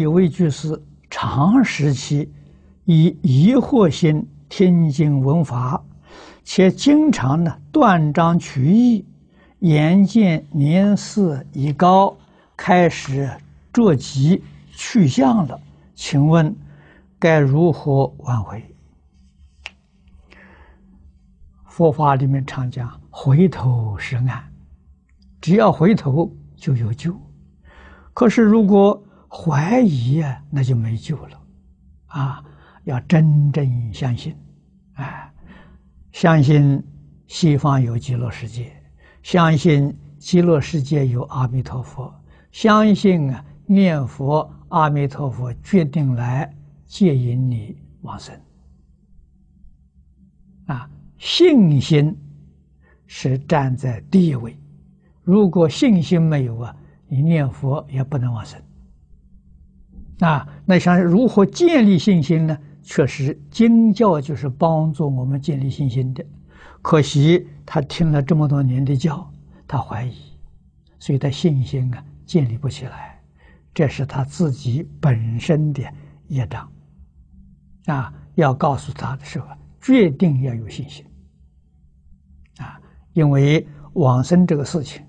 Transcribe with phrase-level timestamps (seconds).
[0.00, 0.80] 有位居士
[1.10, 2.32] 长时期
[2.84, 5.82] 以疑惑心听经闻法，
[6.44, 9.04] 且经常呢断章取义，
[9.60, 12.16] 眼见年事已高，
[12.56, 13.30] 开始
[13.72, 14.42] 着急
[14.72, 15.60] 去向了。
[15.94, 16.54] 请问
[17.18, 18.62] 该如何挽回？
[21.64, 24.40] 佛法里面常讲，回头是岸，
[25.40, 27.14] 只要回头就有救。
[28.14, 31.40] 可是如果怀疑啊，那就没救了，
[32.06, 32.44] 啊，
[32.84, 34.34] 要真正相信，
[34.94, 35.30] 哎，
[36.12, 36.82] 相信
[37.26, 38.72] 西方有极乐世界，
[39.22, 42.12] 相信极乐世界有阿弥陀佛，
[42.50, 46.50] 相信啊念佛阿弥陀佛决定来
[46.86, 48.34] 接引你往生，
[50.66, 50.88] 啊，
[51.18, 52.16] 信心
[53.06, 54.56] 是站在第一位，
[55.22, 56.74] 如果信心没有啊，
[57.06, 58.58] 你念佛也不能往生。
[60.20, 62.58] 啊，那想如何建立信心呢？
[62.82, 66.24] 确实，经教就是帮助我们建立信心的。
[66.80, 69.30] 可惜他听了这么多年的教，
[69.66, 70.14] 他怀疑，
[70.98, 73.20] 所以他信心啊建立不起来。
[73.74, 75.82] 这是他自己本身的
[76.28, 76.68] 业障。
[77.86, 79.46] 啊，要告诉他的时候，
[79.80, 81.04] 决定要有信心。
[82.58, 82.80] 啊，
[83.12, 85.04] 因为往生这个事情，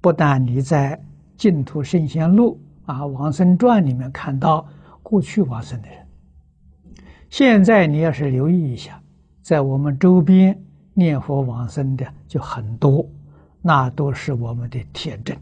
[0.00, 1.00] 不但你在
[1.36, 2.60] 净土圣贤录。
[2.88, 4.66] 啊，《往生传》里面看到
[5.02, 5.98] 过去往生的人，
[7.28, 8.98] 现在你要是留意一下，
[9.42, 10.58] 在我们周边
[10.94, 13.06] 念佛往生的就很多，
[13.60, 15.36] 那都是我们的铁证。